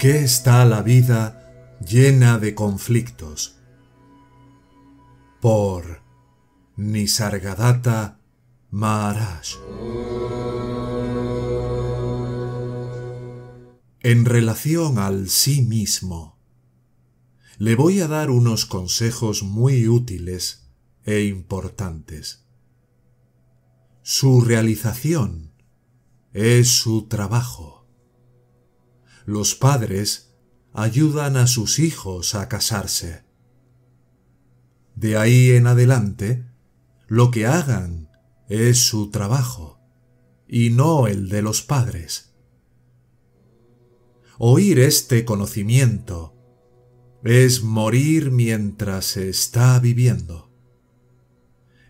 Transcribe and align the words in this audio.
Qué 0.00 0.24
está 0.24 0.64
la 0.64 0.80
vida 0.80 1.76
llena 1.86 2.38
de 2.38 2.54
conflictos? 2.54 3.60
Por 5.42 6.00
Nisargadatta 6.76 8.18
Maharaj. 8.70 9.58
En 14.00 14.24
relación 14.24 14.98
al 14.98 15.28
sí 15.28 15.60
mismo, 15.60 16.38
le 17.58 17.74
voy 17.74 18.00
a 18.00 18.08
dar 18.08 18.30
unos 18.30 18.64
consejos 18.64 19.42
muy 19.42 19.86
útiles 19.86 20.70
e 21.04 21.24
importantes. 21.24 22.46
Su 24.00 24.40
realización 24.40 25.52
es 26.32 26.70
su 26.70 27.06
trabajo 27.06 27.79
los 29.30 29.54
padres 29.54 30.34
ayudan 30.72 31.36
a 31.36 31.46
sus 31.46 31.78
hijos 31.78 32.34
a 32.34 32.48
casarse. 32.48 33.22
De 34.96 35.16
ahí 35.16 35.52
en 35.52 35.68
adelante, 35.68 36.46
lo 37.06 37.30
que 37.30 37.46
hagan 37.46 38.10
es 38.48 38.80
su 38.80 39.10
trabajo 39.10 39.78
y 40.48 40.70
no 40.70 41.06
el 41.06 41.28
de 41.28 41.42
los 41.42 41.62
padres. 41.62 42.34
Oír 44.36 44.80
este 44.80 45.24
conocimiento 45.24 46.34
es 47.22 47.62
morir 47.62 48.32
mientras 48.32 49.04
se 49.04 49.28
está 49.28 49.78
viviendo. 49.78 50.50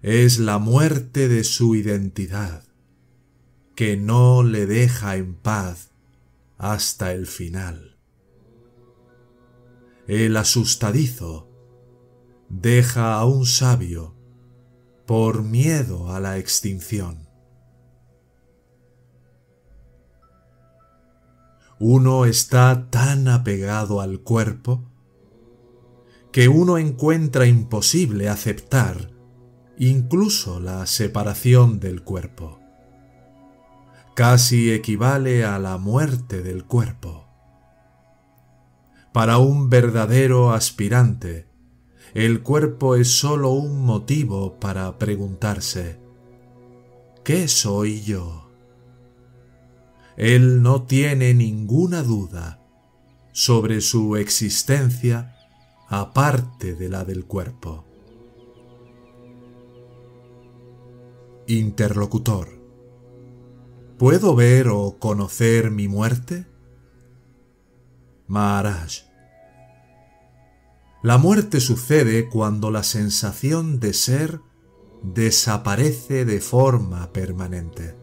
Es 0.03 0.39
la 0.39 0.59
muerte 0.59 1.29
de 1.29 1.45
su 1.45 1.75
identidad, 1.75 2.65
que 3.75 3.97
no 3.97 4.43
le 4.43 4.67
deja 4.67 5.17
en 5.17 5.35
paz 5.35 5.90
hasta 6.61 7.13
el 7.13 7.27
final. 7.27 7.97
El 10.07 10.37
asustadizo 10.37 11.49
deja 12.51 13.15
a 13.15 13.25
un 13.25 13.47
sabio 13.47 14.15
por 15.07 15.43
miedo 15.43 16.13
a 16.13 16.21
la 16.21 16.37
extinción. 16.37 17.27
Uno 21.79 22.27
está 22.27 22.91
tan 22.91 23.27
apegado 23.29 24.03
al 24.03 24.21
cuerpo 24.21 24.85
que 26.31 26.49
uno 26.49 26.77
encuentra 26.77 27.47
imposible 27.47 28.29
aceptar 28.29 29.13
incluso 29.79 30.61
la 30.61 30.85
separación 30.85 31.81
del 31.81 32.03
cuerpo 32.05 32.60
casi 34.21 34.71
equivale 34.71 35.47
a 35.47 35.59
la 35.59 35.79
muerte 35.79 36.43
del 36.43 36.67
cuerpo. 36.67 37.25
Para 39.15 39.39
un 39.39 39.71
verdadero 39.71 40.53
aspirante, 40.53 41.47
el 42.13 42.43
cuerpo 42.43 42.97
es 42.97 43.09
sólo 43.09 43.53
un 43.53 43.83
motivo 43.83 44.61
para 44.61 44.99
preguntarse, 44.99 45.99
¿qué 47.25 47.49
soy 47.49 48.03
yo? 48.03 48.51
Él 50.19 50.63
no 50.63 50.83
tiene 50.83 51.33
ninguna 51.33 52.03
duda 52.03 52.63
sobre 53.33 53.81
su 53.81 54.17
existencia 54.17 55.35
aparte 55.89 56.75
de 56.75 56.91
la 56.91 57.05
del 57.05 57.25
cuerpo. 57.25 57.87
Interlocutor 61.47 62.60
¿Puedo 64.01 64.35
ver 64.35 64.69
o 64.69 64.97
conocer 64.99 65.71
mi 65.71 65.87
muerte? 65.87 66.47
Maharaj. 68.29 69.03
La 71.03 71.19
muerte 71.19 71.61
sucede 71.61 72.31
cuando 72.31 72.71
la 72.71 72.83
sensación 72.83 73.79
de 73.79 73.93
ser 73.93 74.41
desaparece 75.03 76.25
de 76.25 76.41
forma 76.41 77.13
permanente. 77.13 77.95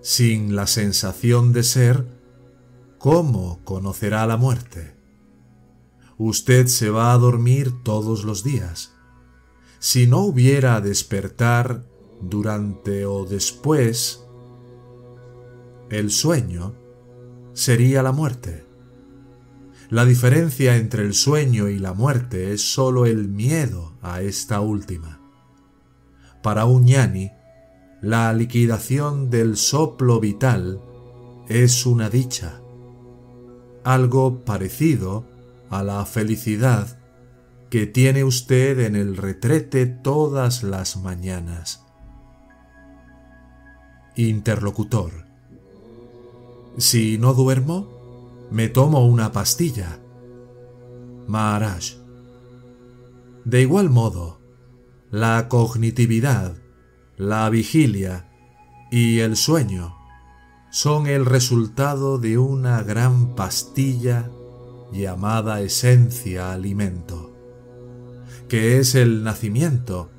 Sin 0.00 0.56
la 0.56 0.66
sensación 0.66 1.52
de 1.52 1.62
ser, 1.62 2.06
¿cómo 2.96 3.62
conocerá 3.64 4.26
la 4.26 4.38
muerte? 4.38 4.96
Usted 6.16 6.68
se 6.68 6.88
va 6.88 7.12
a 7.12 7.18
dormir 7.18 7.82
todos 7.82 8.24
los 8.24 8.42
días. 8.42 8.94
Si 9.78 10.06
no 10.06 10.20
hubiera 10.20 10.80
despertar 10.80 11.84
durante 12.22 13.04
o 13.04 13.26
después 13.26 14.21
el 15.92 16.10
sueño 16.10 16.74
sería 17.52 18.02
la 18.02 18.12
muerte. 18.12 18.64
La 19.90 20.06
diferencia 20.06 20.76
entre 20.76 21.02
el 21.02 21.12
sueño 21.12 21.68
y 21.68 21.78
la 21.78 21.92
muerte 21.92 22.54
es 22.54 22.62
sólo 22.72 23.04
el 23.04 23.28
miedo 23.28 23.92
a 24.00 24.22
esta 24.22 24.62
última. 24.62 25.20
Para 26.42 26.64
un 26.64 26.86
ñani, 26.86 27.30
la 28.00 28.32
liquidación 28.32 29.28
del 29.28 29.58
soplo 29.58 30.18
vital 30.18 30.80
es 31.46 31.84
una 31.84 32.08
dicha, 32.08 32.62
algo 33.84 34.46
parecido 34.46 35.26
a 35.68 35.82
la 35.82 36.06
felicidad 36.06 36.98
que 37.68 37.86
tiene 37.86 38.24
usted 38.24 38.80
en 38.80 38.96
el 38.96 39.18
retrete 39.18 39.84
todas 39.84 40.62
las 40.62 40.96
mañanas. 40.96 41.84
Interlocutor 44.16 45.21
si 46.76 47.18
no 47.18 47.34
duermo, 47.34 47.88
me 48.50 48.68
tomo 48.68 49.06
una 49.06 49.32
pastilla. 49.32 50.00
Maharaj. 51.26 51.96
De 53.44 53.62
igual 53.62 53.90
modo, 53.90 54.40
la 55.10 55.48
cognitividad, 55.48 56.54
la 57.16 57.48
vigilia 57.50 58.30
y 58.90 59.20
el 59.20 59.36
sueño 59.36 59.96
son 60.70 61.06
el 61.06 61.26
resultado 61.26 62.18
de 62.18 62.38
una 62.38 62.82
gran 62.82 63.34
pastilla 63.34 64.30
llamada 64.92 65.60
esencia 65.60 66.52
alimento, 66.52 67.34
que 68.48 68.78
es 68.78 68.94
el 68.94 69.24
nacimiento, 69.24 70.10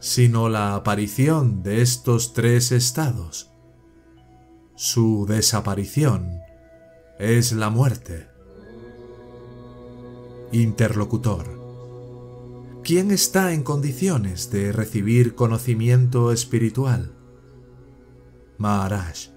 sino 0.00 0.48
la 0.48 0.74
aparición 0.74 1.62
de 1.62 1.82
estos 1.82 2.32
tres 2.32 2.72
estados 2.72 3.53
su 4.76 5.24
desaparición 5.28 6.40
es 7.20 7.52
la 7.52 7.70
muerte. 7.70 8.26
Interlocutor. 10.50 11.46
¿Quién 12.82 13.12
está 13.12 13.52
en 13.52 13.62
condiciones 13.62 14.50
de 14.50 14.72
recibir 14.72 15.36
conocimiento 15.36 16.32
espiritual? 16.32 17.12
Maharaj. 18.58 19.28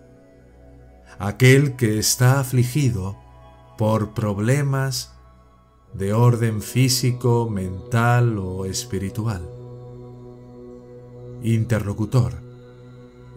Aquel 1.20 1.76
que 1.76 2.00
está 2.00 2.40
afligido 2.40 3.16
por 3.78 4.16
problemas 4.16 5.14
de 5.94 6.14
orden 6.14 6.64
físico, 6.64 7.48
mental 7.48 8.40
o 8.40 8.66
espiritual. 8.66 9.48
Interlocutor 11.44 12.47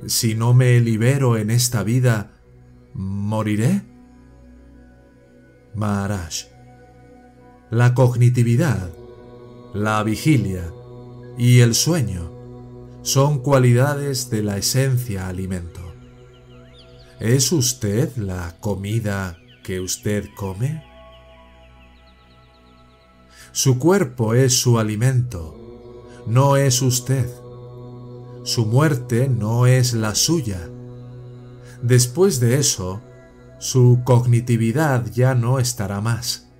si 0.06 0.34
no 0.34 0.54
me 0.54 0.80
libero 0.80 1.36
en 1.36 1.50
esta 1.50 1.82
vida, 1.82 2.32
¿moriré? 2.94 3.82
Maharaj. 5.74 6.46
La 7.70 7.94
cognitividad, 7.94 8.90
la 9.74 10.02
vigilia 10.02 10.72
y 11.38 11.60
el 11.60 11.74
sueño 11.74 12.32
son 13.02 13.38
cualidades 13.38 14.30
de 14.30 14.42
la 14.42 14.58
esencia 14.58 15.28
alimento. 15.28 15.80
¿Es 17.20 17.52
usted 17.52 18.16
la 18.16 18.56
comida 18.60 19.38
que 19.62 19.80
usted 19.80 20.28
come? 20.36 20.82
Su 23.52 23.78
cuerpo 23.78 24.34
es 24.34 24.58
su 24.58 24.78
alimento, 24.78 25.56
no 26.26 26.56
es 26.56 26.82
usted. 26.82 27.28
Su 28.52 28.66
muerte 28.66 29.28
no 29.28 29.66
es 29.66 29.94
la 29.94 30.16
suya. 30.16 30.68
Después 31.82 32.40
de 32.40 32.58
eso, 32.58 33.00
su 33.60 34.00
cognitividad 34.02 35.06
ya 35.12 35.36
no 35.36 35.60
estará 35.60 36.00
más. 36.00 36.50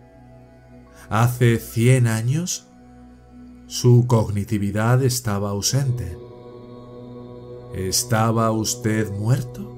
Hace 1.09 1.59
cien 1.59 2.07
años, 2.07 2.69
su 3.67 4.07
cognitividad 4.07 5.03
estaba 5.03 5.51
ausente. 5.51 6.17
¿Estaba 7.75 8.53
usted 8.53 9.11
muerto? 9.11 9.75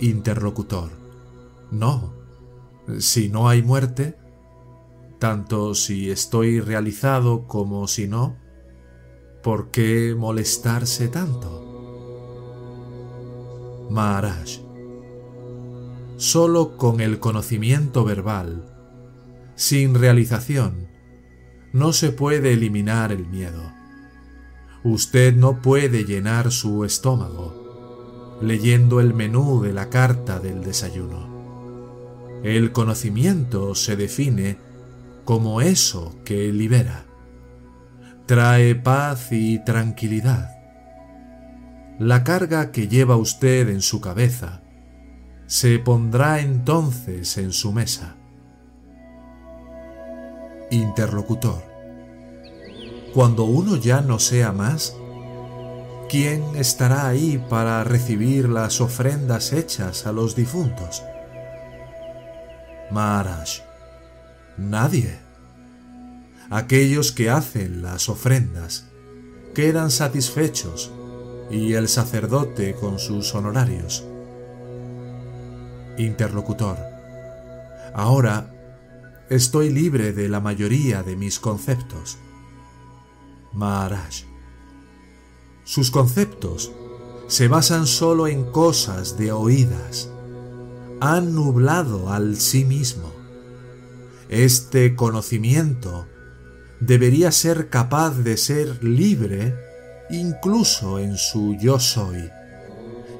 Interlocutor. 0.00 0.90
No. 1.70 2.14
Si 2.98 3.28
no 3.28 3.48
hay 3.48 3.62
muerte, 3.62 4.18
tanto 5.20 5.76
si 5.76 6.10
estoy 6.10 6.58
realizado 6.58 7.46
como 7.46 7.86
si 7.86 8.08
no, 8.08 8.42
¿por 9.42 9.70
qué 9.70 10.14
molestarse 10.16 11.08
tanto? 11.08 11.58
Maharaj. 13.90 14.60
Solo 16.16 16.76
con 16.76 17.00
el 17.00 17.18
conocimiento 17.18 18.04
verbal, 18.04 18.64
sin 19.56 19.94
realización, 19.94 20.88
no 21.72 21.92
se 21.92 22.12
puede 22.12 22.52
eliminar 22.52 23.12
el 23.12 23.26
miedo. 23.26 23.72
Usted 24.84 25.34
no 25.34 25.60
puede 25.62 26.04
llenar 26.04 26.52
su 26.52 26.84
estómago 26.84 27.62
leyendo 28.42 29.00
el 29.00 29.14
menú 29.14 29.62
de 29.62 29.72
la 29.72 29.88
carta 29.88 30.40
del 30.40 30.64
desayuno. 30.64 31.30
El 32.42 32.72
conocimiento 32.72 33.76
se 33.76 33.94
define 33.94 34.58
como 35.24 35.60
eso 35.60 36.16
que 36.24 36.52
libera. 36.52 37.06
Trae 38.26 38.76
paz 38.76 39.32
y 39.32 39.58
tranquilidad. 39.64 40.56
La 41.98 42.22
carga 42.22 42.70
que 42.70 42.86
lleva 42.86 43.16
usted 43.16 43.68
en 43.68 43.82
su 43.82 44.00
cabeza 44.00 44.62
se 45.46 45.78
pondrá 45.80 46.40
entonces 46.40 47.36
en 47.36 47.52
su 47.52 47.72
mesa. 47.72 48.14
Interlocutor. 50.70 51.62
Cuando 53.12 53.44
uno 53.44 53.76
ya 53.76 54.00
no 54.00 54.18
sea 54.18 54.52
más, 54.52 54.96
¿quién 56.08 56.44
estará 56.54 57.08
ahí 57.08 57.44
para 57.50 57.82
recibir 57.82 58.48
las 58.48 58.80
ofrendas 58.80 59.52
hechas 59.52 60.06
a 60.06 60.12
los 60.12 60.36
difuntos? 60.36 61.02
Maharaj. 62.90 63.62
Nadie. 64.56 65.31
Aquellos 66.52 67.12
que 67.12 67.30
hacen 67.30 67.80
las 67.80 68.10
ofrendas 68.10 68.84
quedan 69.54 69.90
satisfechos 69.90 70.92
y 71.50 71.72
el 71.72 71.88
sacerdote 71.88 72.74
con 72.74 72.98
sus 72.98 73.34
honorarios. 73.34 74.04
Interlocutor. 75.96 76.76
Ahora 77.94 78.52
estoy 79.30 79.70
libre 79.70 80.12
de 80.12 80.28
la 80.28 80.40
mayoría 80.40 81.02
de 81.02 81.16
mis 81.16 81.40
conceptos. 81.40 82.18
Maharaj. 83.54 84.24
Sus 85.64 85.90
conceptos 85.90 86.70
se 87.28 87.48
basan 87.48 87.86
solo 87.86 88.26
en 88.26 88.44
cosas 88.44 89.16
de 89.16 89.32
oídas. 89.32 90.10
Han 91.00 91.34
nublado 91.34 92.12
al 92.12 92.36
sí 92.36 92.66
mismo. 92.66 93.10
Este 94.28 94.94
conocimiento 94.94 96.11
debería 96.86 97.30
ser 97.30 97.68
capaz 97.68 98.18
de 98.18 98.36
ser 98.36 98.82
libre 98.82 99.54
incluso 100.10 100.98
en 100.98 101.16
su 101.16 101.54
yo 101.54 101.78
soy, 101.78 102.28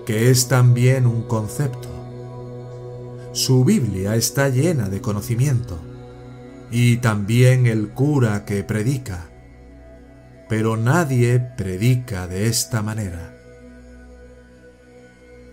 que 0.04 0.30
es 0.30 0.48
también 0.48 1.06
un 1.06 1.22
concepto. 1.22 1.88
Su 3.32 3.64
Biblia 3.64 4.16
está 4.16 4.48
llena 4.48 4.88
de 4.88 5.00
conocimiento, 5.00 5.78
y 6.72 6.96
también 6.96 7.66
el 7.66 7.90
cura 7.90 8.44
que 8.44 8.64
predica, 8.64 9.30
pero 10.48 10.76
nadie 10.76 11.38
predica 11.56 12.26
de 12.26 12.48
esta 12.48 12.82
manera. 12.82 13.32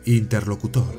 Interlocutor. 0.05 0.97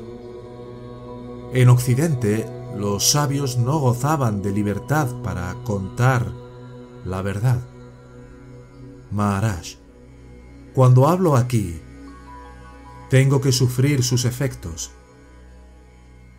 En 1.53 1.67
Occidente, 1.67 2.45
los 2.77 3.11
sabios 3.11 3.57
no 3.57 3.79
gozaban 3.79 4.41
de 4.41 4.51
libertad 4.53 5.07
para 5.21 5.53
contar 5.65 6.40
la 7.05 7.21
verdad. 7.21 7.59
Maharaj. 9.11 9.75
Cuando 10.73 11.07
hablo 11.07 11.35
aquí, 11.35 11.81
tengo 13.09 13.41
que 13.41 13.51
sufrir 13.51 14.03
sus 14.03 14.25
efectos. 14.25 14.91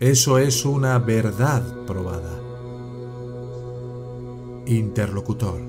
Eso 0.01 0.39
es 0.39 0.65
una 0.65 0.99
verdad 0.99 1.85
probada. 1.87 2.41
Interlocutor. 4.67 5.61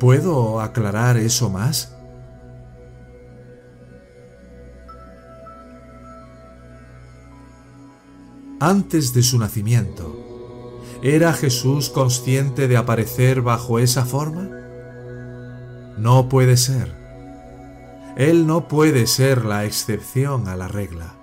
¿Puedo 0.00 0.60
aclarar 0.60 1.16
eso 1.16 1.50
más? 1.50 1.94
Antes 8.60 9.12
de 9.12 9.22
su 9.22 9.38
nacimiento, 9.38 10.23
¿era 11.04 11.34
Jesús 11.34 11.90
consciente 11.90 12.66
de 12.66 12.78
aparecer 12.78 13.42
bajo 13.42 13.78
esa 13.78 14.06
forma? 14.06 14.48
No 15.98 16.30
puede 16.30 16.56
ser. 16.56 16.94
Él 18.16 18.46
no 18.46 18.68
puede 18.68 19.06
ser 19.06 19.44
la 19.44 19.66
excepción 19.66 20.48
a 20.48 20.56
la 20.56 20.66
regla. 20.66 21.14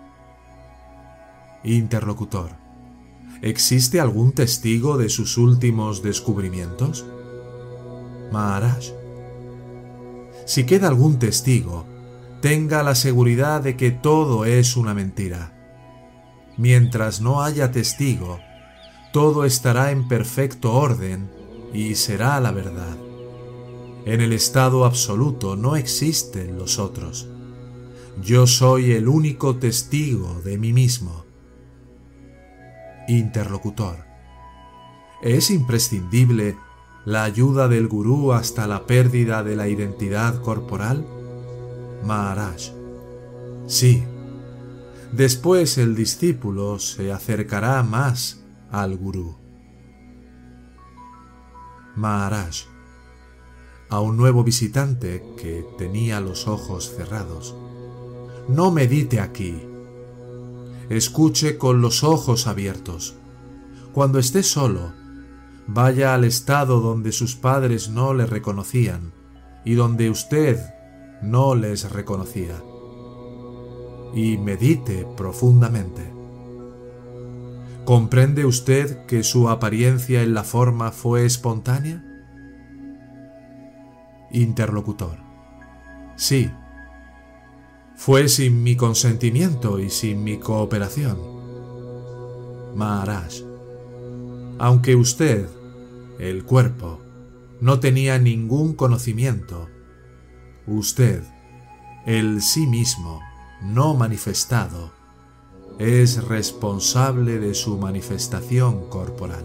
Interlocutor. 1.63 2.51
¿Existe 3.41 3.99
algún 3.99 4.33
testigo 4.33 4.99
de 4.99 5.09
sus 5.09 5.39
últimos 5.39 6.03
descubrimientos? 6.03 7.03
Maharaj. 8.31 8.83
Si 10.45 10.63
queda 10.63 10.89
algún 10.89 11.17
testigo, 11.17 11.87
tenga 12.39 12.83
la 12.83 12.93
seguridad 12.93 13.61
de 13.61 13.75
que 13.77 13.89
todo 13.89 14.45
es 14.45 14.77
una 14.77 14.93
mentira. 14.93 15.53
Mientras 16.55 17.19
no 17.19 17.41
haya 17.41 17.71
testigo, 17.71 18.39
todo 19.11 19.45
estará 19.45 19.91
en 19.91 20.07
perfecto 20.07 20.73
orden 20.73 21.29
y 21.73 21.95
será 21.95 22.39
la 22.39 22.51
verdad. 22.51 22.97
En 24.05 24.21
el 24.21 24.33
estado 24.33 24.85
absoluto 24.85 25.55
no 25.55 25.75
existen 25.75 26.57
los 26.57 26.79
otros. 26.79 27.27
Yo 28.23 28.47
soy 28.47 28.91
el 28.93 29.07
único 29.07 29.57
testigo 29.57 30.41
de 30.43 30.57
mí 30.57 30.73
mismo. 30.73 31.25
Interlocutor. 33.07 34.05
Es 35.21 35.51
imprescindible 35.51 36.57
la 37.05 37.23
ayuda 37.23 37.67
del 37.67 37.87
gurú 37.87 38.31
hasta 38.31 38.67
la 38.67 38.85
pérdida 38.85 39.43
de 39.43 39.55
la 39.55 39.67
identidad 39.67 40.41
corporal? 40.41 41.05
Maharaj. 42.05 42.71
Sí. 43.67 44.03
Después 45.11 45.77
el 45.77 45.95
discípulo 45.95 46.79
se 46.79 47.11
acercará 47.11 47.83
más 47.83 48.40
al 48.71 48.97
gurú. 48.97 49.35
Maharaj. 51.95 52.65
A 53.89 53.99
un 53.99 54.15
nuevo 54.15 54.43
visitante 54.43 55.23
que 55.37 55.65
tenía 55.77 56.21
los 56.21 56.47
ojos 56.47 56.93
cerrados. 56.95 57.53
No 58.47 58.71
medite 58.71 59.19
aquí. 59.19 59.61
Escuche 60.89 61.57
con 61.57 61.81
los 61.81 62.03
ojos 62.03 62.47
abiertos. 62.47 63.15
Cuando 63.91 64.19
esté 64.19 64.43
solo, 64.43 64.93
vaya 65.67 66.13
al 66.13 66.23
estado 66.23 66.79
donde 66.79 67.11
sus 67.11 67.35
padres 67.35 67.89
no 67.89 68.13
le 68.13 68.25
reconocían 68.25 69.11
y 69.65 69.73
donde 69.73 70.09
usted 70.09 70.57
no 71.21 71.55
les 71.55 71.91
reconocía. 71.91 72.63
Y 74.13 74.37
medite 74.37 75.05
profundamente. 75.17 76.20
¿Comprende 77.85 78.45
usted 78.45 79.05
que 79.07 79.23
su 79.23 79.49
apariencia 79.49 80.21
en 80.21 80.33
la 80.33 80.43
forma 80.43 80.91
fue 80.91 81.25
espontánea? 81.25 82.03
Interlocutor. 84.31 85.17
Sí. 86.15 86.51
Fue 87.95 88.29
sin 88.29 88.63
mi 88.63 88.75
consentimiento 88.75 89.79
y 89.79 89.89
sin 89.89 90.23
mi 90.23 90.37
cooperación. 90.37 91.17
Maharaj. 92.75 93.33
Aunque 94.59 94.95
usted 94.95 95.49
el 96.19 96.45
cuerpo, 96.45 96.99
no 97.61 97.79
tenía 97.79 98.19
ningún 98.19 98.75
conocimiento. 98.75 99.69
Usted, 100.67 101.23
el 102.05 102.43
sí 102.43 102.67
mismo, 102.67 103.21
no 103.63 103.95
manifestado, 103.95 104.93
es 105.79 106.23
responsable 106.27 107.39
de 107.39 107.53
su 107.53 107.77
manifestación 107.77 108.89
corporal. 108.89 109.43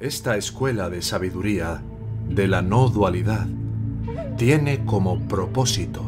Esta 0.00 0.36
escuela 0.36 0.88
de 0.90 1.02
sabiduría 1.02 1.82
de 2.28 2.46
la 2.46 2.62
no 2.62 2.88
dualidad 2.88 3.48
tiene 4.36 4.84
como 4.84 5.26
propósito 5.26 6.04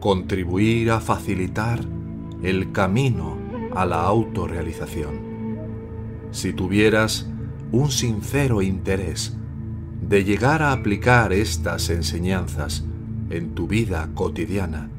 contribuir 0.00 0.90
a 0.90 1.00
facilitar 1.00 1.80
el 2.42 2.72
camino 2.72 3.38
a 3.74 3.86
la 3.86 4.02
autorrealización. 4.02 5.33
Si 6.34 6.52
tuvieras 6.52 7.28
un 7.70 7.92
sincero 7.92 8.60
interés 8.60 9.36
de 10.02 10.24
llegar 10.24 10.64
a 10.64 10.72
aplicar 10.72 11.32
estas 11.32 11.90
enseñanzas 11.90 12.84
en 13.30 13.54
tu 13.54 13.68
vida 13.68 14.10
cotidiana 14.14 14.90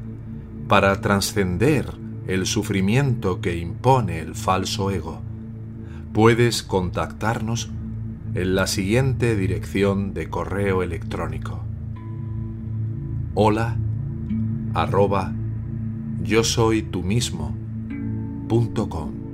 para 0.66 0.98
trascender 1.02 1.92
el 2.26 2.46
sufrimiento 2.46 3.42
que 3.42 3.58
impone 3.58 4.18
el 4.18 4.34
falso 4.34 4.90
ego, 4.90 5.20
puedes 6.14 6.62
contactarnos 6.62 7.70
en 8.34 8.54
la 8.54 8.66
siguiente 8.66 9.36
dirección 9.36 10.14
de 10.14 10.30
correo 10.30 10.82
electrónico. 10.82 11.62
Hola 13.34 13.76
yo 16.24 16.44
soy 16.44 16.80
mismo 17.02 17.54
com. 18.88 19.25